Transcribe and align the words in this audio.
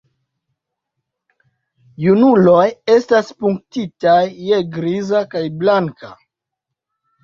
Junuloj 2.05 2.65
estas 2.97 3.31
punktitaj 3.45 4.19
je 4.49 4.65
griza 4.81 5.27
kaj 5.37 5.49
blanka. 5.65 6.17